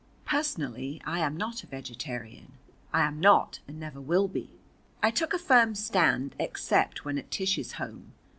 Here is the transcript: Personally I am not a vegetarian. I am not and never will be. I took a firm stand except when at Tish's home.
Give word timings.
Personally 0.25 0.99
I 1.05 1.19
am 1.19 1.37
not 1.37 1.61
a 1.63 1.67
vegetarian. 1.67 2.53
I 2.91 3.01
am 3.01 3.19
not 3.19 3.59
and 3.67 3.79
never 3.79 4.01
will 4.01 4.27
be. 4.27 4.49
I 5.03 5.11
took 5.11 5.31
a 5.31 5.37
firm 5.37 5.75
stand 5.75 6.35
except 6.39 7.05
when 7.05 7.19
at 7.19 7.29
Tish's 7.29 7.73
home. 7.73 8.11